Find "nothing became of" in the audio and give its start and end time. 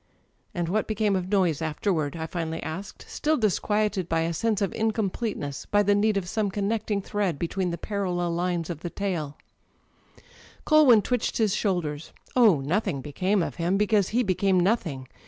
12.61-13.57